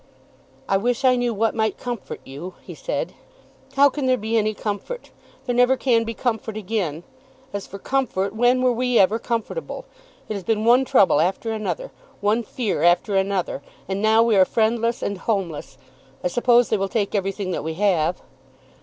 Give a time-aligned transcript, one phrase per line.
[0.67, 3.13] "I wish I knew what might comfort you," he said.
[3.75, 5.11] "How can there be any comfort?
[5.45, 7.03] There never can be comfort again!
[7.53, 9.85] As for comfort, when were we ever comfortable?
[10.27, 13.61] It has been one trouble after another, one fear after another!
[13.87, 15.77] And now we are friendless and homeless.
[16.23, 18.23] I suppose they will take everything that we have."